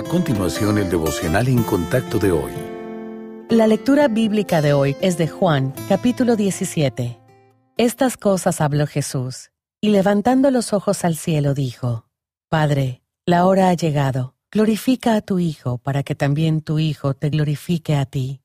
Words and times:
A 0.00 0.02
continuación, 0.02 0.78
el 0.78 0.88
devocional 0.88 1.46
en 1.46 1.62
contacto 1.62 2.18
de 2.18 2.32
hoy. 2.32 2.52
La 3.50 3.66
lectura 3.66 4.08
bíblica 4.08 4.62
de 4.62 4.72
hoy 4.72 4.96
es 5.02 5.18
de 5.18 5.28
Juan, 5.28 5.74
capítulo 5.90 6.36
17. 6.36 7.20
Estas 7.76 8.16
cosas 8.16 8.62
habló 8.62 8.86
Jesús, 8.86 9.50
y 9.78 9.90
levantando 9.90 10.50
los 10.50 10.72
ojos 10.72 11.04
al 11.04 11.16
cielo 11.16 11.52
dijo, 11.52 12.06
Padre, 12.48 13.02
la 13.26 13.44
hora 13.44 13.68
ha 13.68 13.74
llegado, 13.74 14.36
glorifica 14.50 15.16
a 15.16 15.20
tu 15.20 15.38
Hijo, 15.38 15.76
para 15.76 16.02
que 16.02 16.14
también 16.14 16.62
tu 16.62 16.78
Hijo 16.78 17.12
te 17.12 17.28
glorifique 17.28 17.94
a 17.94 18.06
ti, 18.06 18.40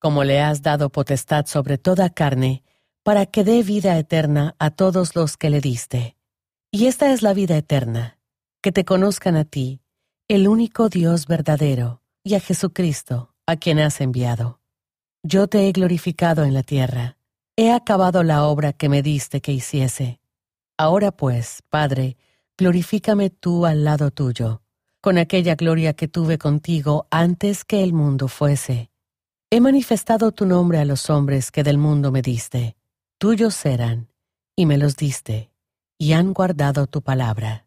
como 0.00 0.22
le 0.22 0.42
has 0.42 0.60
dado 0.60 0.90
potestad 0.90 1.46
sobre 1.46 1.78
toda 1.78 2.10
carne, 2.10 2.62
para 3.02 3.24
que 3.24 3.42
dé 3.42 3.62
vida 3.62 3.96
eterna 3.96 4.54
a 4.58 4.68
todos 4.68 5.16
los 5.16 5.38
que 5.38 5.48
le 5.48 5.62
diste. 5.62 6.18
Y 6.70 6.88
esta 6.88 7.10
es 7.10 7.22
la 7.22 7.32
vida 7.32 7.56
eterna, 7.56 8.18
que 8.60 8.70
te 8.70 8.84
conozcan 8.84 9.36
a 9.36 9.46
ti, 9.46 9.79
el 10.30 10.46
único 10.46 10.88
Dios 10.88 11.26
verdadero, 11.26 12.02
y 12.22 12.36
a 12.36 12.40
Jesucristo, 12.40 13.34
a 13.46 13.56
quien 13.56 13.80
has 13.80 14.00
enviado. 14.00 14.60
Yo 15.24 15.48
te 15.48 15.66
he 15.66 15.72
glorificado 15.72 16.44
en 16.44 16.54
la 16.54 16.62
tierra, 16.62 17.16
he 17.56 17.72
acabado 17.72 18.22
la 18.22 18.44
obra 18.44 18.72
que 18.72 18.88
me 18.88 19.02
diste 19.02 19.40
que 19.40 19.50
hiciese. 19.50 20.20
Ahora 20.78 21.10
pues, 21.10 21.64
Padre, 21.68 22.16
glorifícame 22.56 23.30
tú 23.30 23.66
al 23.66 23.82
lado 23.82 24.12
tuyo, 24.12 24.62
con 25.00 25.18
aquella 25.18 25.56
gloria 25.56 25.94
que 25.94 26.06
tuve 26.06 26.38
contigo 26.38 27.08
antes 27.10 27.64
que 27.64 27.82
el 27.82 27.92
mundo 27.92 28.28
fuese. 28.28 28.92
He 29.50 29.60
manifestado 29.60 30.30
tu 30.30 30.46
nombre 30.46 30.78
a 30.78 30.84
los 30.84 31.10
hombres 31.10 31.50
que 31.50 31.64
del 31.64 31.76
mundo 31.76 32.12
me 32.12 32.22
diste. 32.22 32.76
Tuyos 33.18 33.66
eran, 33.66 34.12
y 34.54 34.66
me 34.66 34.78
los 34.78 34.96
diste, 34.96 35.50
y 35.98 36.12
han 36.12 36.32
guardado 36.32 36.86
tu 36.86 37.02
palabra. 37.02 37.66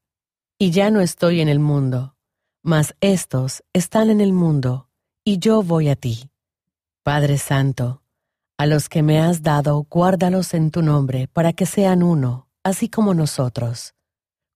Y 0.61 0.69
ya 0.69 0.91
no 0.91 1.01
estoy 1.01 1.41
en 1.41 1.49
el 1.49 1.57
mundo, 1.57 2.15
mas 2.61 2.93
estos 3.01 3.63
están 3.73 4.11
en 4.11 4.21
el 4.21 4.31
mundo, 4.31 4.89
y 5.23 5.39
yo 5.39 5.63
voy 5.63 5.89
a 5.89 5.95
ti. 5.95 6.29
Padre 7.01 7.39
Santo, 7.39 8.03
a 8.59 8.67
los 8.67 8.87
que 8.87 9.01
me 9.01 9.19
has 9.19 9.41
dado, 9.41 9.87
guárdalos 9.89 10.53
en 10.53 10.69
tu 10.69 10.83
nombre, 10.83 11.27
para 11.27 11.53
que 11.53 11.65
sean 11.65 12.03
uno, 12.03 12.47
así 12.61 12.89
como 12.89 13.15
nosotros. 13.15 13.95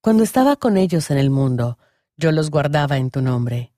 Cuando 0.00 0.22
estaba 0.22 0.54
con 0.54 0.76
ellos 0.76 1.10
en 1.10 1.18
el 1.18 1.28
mundo, 1.28 1.76
yo 2.16 2.30
los 2.30 2.50
guardaba 2.50 2.98
en 2.98 3.10
tu 3.10 3.20
nombre. 3.20 3.72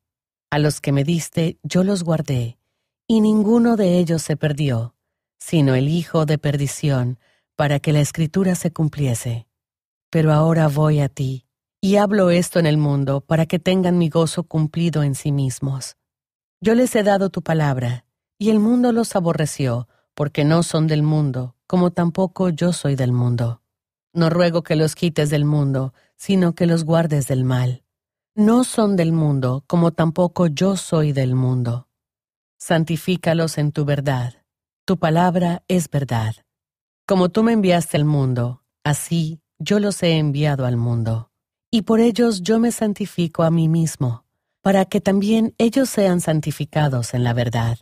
A 0.51 0.59
los 0.59 0.83
que 0.83 0.93
me 0.93 1.05
diste, 1.05 1.59
yo 1.63 1.83
los 1.83 2.05
guardé, 2.05 2.59
y 3.07 3.23
ninguno 3.23 3.77
de 3.77 3.97
ellos 3.97 4.21
se 4.21 4.37
perdió, 4.37 4.95
sino 5.39 5.75
el 5.75 5.89
Hijo 5.89 6.27
de 6.27 6.37
perdición, 6.37 7.19
para 7.57 7.81
que 7.81 7.95
la 7.95 8.01
Escritura 8.01 8.55
se 8.55 8.71
cumpliese. 8.71 9.49
Pero 10.11 10.35
ahora 10.35 10.69
voy 10.69 11.01
a 11.01 11.09
ti, 11.09 11.48
y 11.81 11.97
hablo 11.97 12.31
esto 12.31 12.59
en 12.59 12.67
el 12.67 12.77
mundo 12.77 13.21
para 13.21 13.47
que 13.47 13.59
tengan 13.59 13.99
mi 13.99 14.09
gozo 14.09 14.43
cumplido 14.43 15.03
en 15.03 15.15
sí 15.15 15.33
mismos. 15.33 15.97
Yo 16.61 16.75
les 16.75 16.95
he 16.97 17.03
dado 17.03 17.31
tu 17.31 17.43
palabra, 17.43 18.05
y 18.39 18.51
el 18.51 18.59
mundo 18.59 18.93
los 18.93 19.15
aborreció, 19.15 19.89
porque 20.15 20.45
no 20.45 20.63
son 20.65 20.89
del 20.89 21.03
mundo, 21.03 21.55
como 21.67 21.93
tampoco 21.93 22.49
yo 22.49 22.73
soy 22.73 22.97
del 22.97 23.13
mundo. 23.13 23.63
No 24.13 24.31
ruego 24.31 24.63
que 24.63 24.75
los 24.75 24.97
quites 24.97 25.31
del 25.31 25.45
mundo, 25.45 25.95
sino 26.17 26.55
que 26.55 26.67
los 26.67 26.85
guardes 26.85 27.29
del 27.29 27.45
mal. 27.45 27.85
No 28.35 28.65
son 28.65 28.97
del 28.97 29.13
mundo, 29.13 29.65
como 29.67 29.93
tampoco 29.93 30.49
yo 30.49 30.77
soy 30.77 31.13
del 31.13 31.35
mundo. 31.35 31.89
Santifícalos 32.59 33.59
en 33.59 33.71
tu 33.71 33.85
verdad. 33.85 34.43
Tu 34.85 34.97
palabra 34.97 35.63
es 35.69 35.89
verdad. 35.89 36.35
Como 37.07 37.29
tú 37.29 37.45
me 37.45 37.53
enviaste 37.53 37.97
al 37.97 38.05
mundo, 38.05 38.65
así 38.83 39.41
yo 39.61 39.79
los 39.79 40.03
he 40.03 40.19
enviado 40.19 40.67
al 40.67 40.77
mundo. 40.77 41.31
Y 41.71 41.83
por 41.83 42.01
ellos 42.01 42.43
yo 42.43 42.59
me 42.59 42.73
santifico 42.73 43.43
a 43.43 43.51
mí 43.51 43.69
mismo, 43.69 44.25
para 44.63 44.87
que 44.87 45.01
también 45.01 45.55
ellos 45.59 45.91
sean 45.91 46.21
santificados 46.21 47.13
en 47.13 47.25
la 47.25 47.35
verdad. 47.35 47.79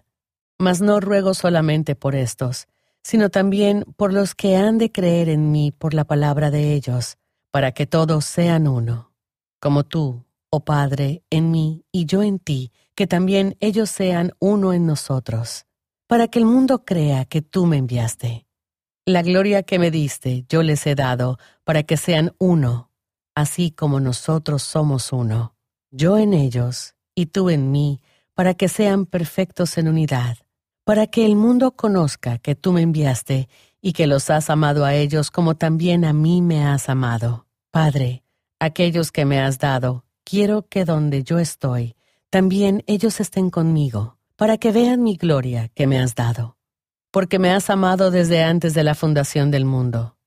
Mas 0.58 0.80
no 0.80 0.98
ruego 0.98 1.34
solamente 1.34 1.94
por 1.94 2.16
estos, 2.16 2.66
sino 3.04 3.30
también 3.30 3.84
por 3.96 4.12
los 4.12 4.34
que 4.34 4.56
han 4.56 4.78
de 4.78 4.90
creer 4.90 5.28
en 5.28 5.52
mí 5.52 5.70
por 5.70 5.94
la 5.94 6.04
palabra 6.04 6.50
de 6.50 6.74
ellos, 6.74 7.18
para 7.52 7.70
que 7.72 7.86
todos 7.86 8.24
sean 8.24 8.66
uno, 8.66 9.12
como 9.60 9.84
tú, 9.84 10.24
oh 10.50 10.64
Padre, 10.64 11.22
en 11.30 11.52
mí 11.52 11.84
y 11.92 12.06
yo 12.06 12.24
en 12.24 12.40
ti, 12.40 12.72
que 12.96 13.06
también 13.06 13.56
ellos 13.60 13.90
sean 13.90 14.32
uno 14.40 14.72
en 14.72 14.86
nosotros, 14.86 15.66
para 16.08 16.26
que 16.26 16.40
el 16.40 16.46
mundo 16.46 16.84
crea 16.84 17.24
que 17.24 17.42
tú 17.42 17.66
me 17.66 17.76
enviaste. 17.76 18.46
La 19.04 19.22
gloria 19.22 19.62
que 19.62 19.78
me 19.78 19.92
diste 19.92 20.44
yo 20.48 20.64
les 20.64 20.84
he 20.88 20.96
dado 20.96 21.38
para 21.62 21.84
que 21.84 21.96
sean 21.96 22.34
uno, 22.38 22.85
así 23.36 23.70
como 23.70 24.00
nosotros 24.00 24.64
somos 24.64 25.12
uno, 25.12 25.54
yo 25.92 26.18
en 26.18 26.34
ellos 26.34 26.96
y 27.14 27.26
tú 27.26 27.50
en 27.50 27.70
mí, 27.70 28.00
para 28.34 28.54
que 28.54 28.68
sean 28.68 29.06
perfectos 29.06 29.78
en 29.78 29.86
unidad, 29.86 30.38
para 30.82 31.06
que 31.06 31.24
el 31.24 31.36
mundo 31.36 31.70
conozca 31.70 32.38
que 32.38 32.56
tú 32.56 32.72
me 32.72 32.82
enviaste 32.82 33.48
y 33.80 33.92
que 33.92 34.08
los 34.08 34.28
has 34.30 34.50
amado 34.50 34.84
a 34.84 34.94
ellos 34.94 35.30
como 35.30 35.54
también 35.54 36.04
a 36.04 36.12
mí 36.12 36.42
me 36.42 36.64
has 36.66 36.88
amado. 36.88 37.46
Padre, 37.70 38.24
aquellos 38.58 39.12
que 39.12 39.24
me 39.24 39.38
has 39.38 39.60
dado, 39.60 40.04
quiero 40.24 40.66
que 40.66 40.84
donde 40.84 41.22
yo 41.22 41.38
estoy, 41.38 41.94
también 42.28 42.82
ellos 42.88 43.20
estén 43.20 43.50
conmigo, 43.50 44.18
para 44.34 44.58
que 44.58 44.72
vean 44.72 45.04
mi 45.04 45.16
gloria 45.16 45.68
que 45.68 45.86
me 45.86 46.00
has 46.00 46.16
dado 46.16 46.56
porque 47.16 47.38
me 47.38 47.50
has 47.50 47.70
amado 47.70 48.10
desde 48.10 48.42
antes 48.42 48.74
de 48.74 48.84
la 48.84 48.94
fundación 48.94 49.50
del 49.50 49.64
mundo. 49.64 50.18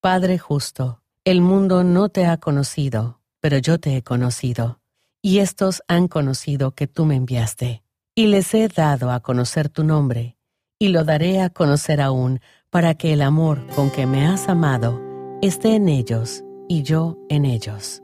Padre 0.00 0.38
justo, 0.38 1.00
el 1.24 1.40
mundo 1.40 1.84
no 1.84 2.08
te 2.08 2.26
ha 2.26 2.36
conocido, 2.38 3.20
pero 3.40 3.58
yo 3.58 3.78
te 3.78 3.96
he 3.96 4.02
conocido, 4.02 4.80
y 5.22 5.38
estos 5.38 5.82
han 5.86 6.08
conocido 6.08 6.72
que 6.72 6.88
tú 6.88 7.04
me 7.04 7.14
enviaste, 7.14 7.84
y 8.16 8.26
les 8.26 8.52
he 8.54 8.66
dado 8.66 9.12
a 9.12 9.20
conocer 9.20 9.68
tu 9.68 9.84
nombre, 9.84 10.36
y 10.80 10.88
lo 10.88 11.04
daré 11.04 11.40
a 11.40 11.50
conocer 11.50 12.00
aún, 12.00 12.40
para 12.70 12.94
que 12.96 13.12
el 13.12 13.22
amor 13.22 13.64
con 13.76 13.90
que 13.90 14.04
me 14.04 14.26
has 14.26 14.48
amado 14.48 15.00
esté 15.42 15.76
en 15.76 15.88
ellos 15.88 16.42
y 16.68 16.82
yo 16.82 17.16
en 17.28 17.44
ellos. 17.44 18.02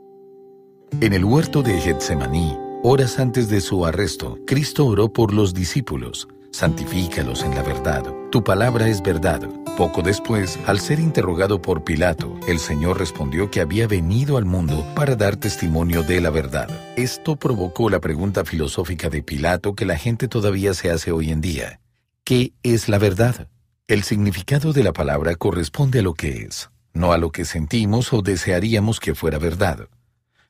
En 1.01 1.11
el 1.11 1.25
huerto 1.25 1.61
de 1.61 1.77
Getsemaní, 1.77 2.57
horas 2.83 3.19
antes 3.19 3.49
de 3.49 3.59
su 3.59 3.85
arresto, 3.85 4.37
Cristo 4.47 4.85
oró 4.85 5.11
por 5.11 5.33
los 5.33 5.53
discípulos 5.53 6.27
santifícalos 6.51 7.43
en 7.43 7.55
la 7.55 7.63
verdad. 7.63 8.03
Tu 8.31 8.43
palabra 8.43 8.87
es 8.87 9.01
verdad. 9.01 9.41
Poco 9.77 10.01
después, 10.01 10.59
al 10.65 10.79
ser 10.79 10.99
interrogado 10.99 11.61
por 11.61 11.83
Pilato, 11.83 12.37
el 12.47 12.59
Señor 12.59 12.99
respondió 12.99 13.49
que 13.49 13.61
había 13.61 13.87
venido 13.87 14.37
al 14.37 14.45
mundo 14.45 14.85
para 14.93 15.15
dar 15.15 15.37
testimonio 15.37 16.03
de 16.03 16.21
la 16.21 16.29
verdad. 16.29 16.69
Esto 16.97 17.37
provocó 17.37 17.89
la 17.89 17.99
pregunta 17.99 18.43
filosófica 18.43 19.09
de 19.09 19.23
Pilato 19.23 19.75
que 19.75 19.85
la 19.85 19.97
gente 19.97 20.27
todavía 20.27 20.73
se 20.73 20.91
hace 20.91 21.11
hoy 21.11 21.31
en 21.31 21.41
día. 21.41 21.79
¿Qué 22.23 22.53
es 22.61 22.89
la 22.89 22.97
verdad? 22.97 23.47
El 23.87 24.03
significado 24.03 24.73
de 24.73 24.83
la 24.83 24.93
palabra 24.93 25.35
corresponde 25.35 25.99
a 25.99 26.03
lo 26.03 26.13
que 26.13 26.43
es, 26.43 26.69
no 26.93 27.13
a 27.13 27.17
lo 27.17 27.31
que 27.31 27.45
sentimos 27.45 28.11
o 28.13 28.21
desearíamos 28.21 28.99
que 28.99 29.15
fuera 29.15 29.39
verdad. 29.39 29.87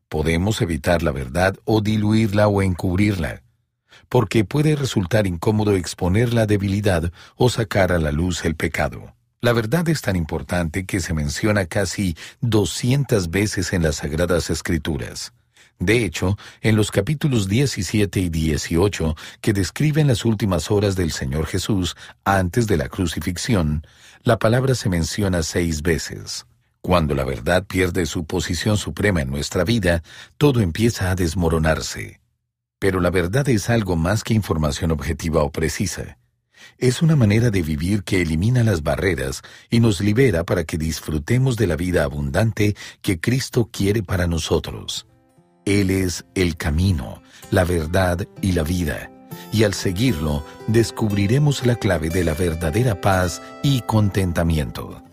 Podemos 0.09 0.61
evitar 0.61 1.03
la 1.03 1.11
verdad 1.11 1.55
o 1.65 1.81
diluirla 1.81 2.47
o 2.47 2.63
encubrirla 2.63 3.43
porque 4.07 4.45
puede 4.45 4.75
resultar 4.75 5.27
incómodo 5.27 5.75
exponer 5.75 6.33
la 6.33 6.45
debilidad 6.45 7.11
o 7.35 7.49
sacar 7.49 7.91
a 7.91 7.99
la 7.99 8.11
luz 8.11 8.45
el 8.45 8.55
pecado. 8.55 9.15
La 9.41 9.53
verdad 9.53 9.87
es 9.87 10.01
tan 10.01 10.15
importante 10.15 10.85
que 10.85 10.99
se 10.99 11.13
menciona 11.13 11.65
casi 11.65 12.15
200 12.41 13.29
veces 13.29 13.73
en 13.73 13.83
las 13.83 13.97
Sagradas 13.97 14.49
Escrituras. 14.49 15.33
De 15.79 16.03
hecho, 16.03 16.37
en 16.59 16.75
los 16.75 16.91
capítulos 16.91 17.47
17 17.47 18.19
y 18.19 18.29
18, 18.29 19.15
que 19.39 19.53
describen 19.53 20.07
las 20.07 20.25
últimas 20.25 20.71
horas 20.71 20.97
del 20.97 21.11
Señor 21.11 21.45
Jesús 21.45 21.95
antes 22.25 22.67
de 22.67 22.75
la 22.75 22.89
crucifixión, 22.89 23.87
la 24.23 24.37
palabra 24.39 24.75
se 24.75 24.89
menciona 24.89 25.41
seis 25.41 25.81
veces. 25.81 26.45
Cuando 26.81 27.15
la 27.15 27.23
verdad 27.23 27.65
pierde 27.65 28.05
su 28.05 28.25
posición 28.25 28.77
suprema 28.77 29.21
en 29.21 29.29
nuestra 29.29 29.63
vida, 29.63 30.03
todo 30.37 30.59
empieza 30.59 31.11
a 31.11 31.15
desmoronarse. 31.15 32.19
Pero 32.79 33.01
la 33.01 33.09
verdad 33.09 33.47
es 33.49 33.69
algo 33.69 33.95
más 33.95 34.23
que 34.23 34.33
información 34.33 34.91
objetiva 34.91 35.43
o 35.43 35.51
precisa. 35.51 36.17
Es 36.77 37.01
una 37.01 37.15
manera 37.15 37.49
de 37.49 37.61
vivir 37.61 38.03
que 38.03 38.21
elimina 38.21 38.63
las 38.63 38.83
barreras 38.83 39.41
y 39.69 39.79
nos 39.79 40.01
libera 40.01 40.43
para 40.43 40.63
que 40.63 40.77
disfrutemos 40.77 41.57
de 41.57 41.67
la 41.67 41.75
vida 41.75 42.03
abundante 42.03 42.75
que 43.01 43.19
Cristo 43.19 43.69
quiere 43.71 44.03
para 44.03 44.27
nosotros. 44.27 45.07
Él 45.65 45.91
es 45.91 46.25
el 46.35 46.55
camino, 46.57 47.21
la 47.51 47.63
verdad 47.63 48.27
y 48.41 48.53
la 48.53 48.63
vida, 48.63 49.11
y 49.51 49.63
al 49.63 49.73
seguirlo 49.73 50.45
descubriremos 50.67 51.65
la 51.65 51.75
clave 51.75 52.09
de 52.09 52.23
la 52.23 52.33
verdadera 52.33 52.99
paz 53.01 53.41
y 53.61 53.81
contentamiento. 53.81 55.03